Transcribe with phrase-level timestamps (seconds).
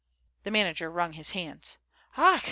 [0.45, 1.77] The manager wrung his hands.
[2.17, 2.39] "Ach!"